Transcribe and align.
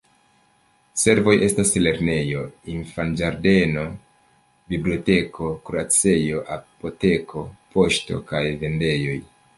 Servoj 0.99 1.33
estas 1.47 1.73
lernejo, 1.87 2.45
infanĝardeno, 2.75 3.83
biblioteko, 4.75 5.51
kuracejo, 5.69 6.43
apoteko, 6.57 7.45
poŝto 7.77 8.23
kaj 8.33 8.43
vendejoj. 8.67 9.19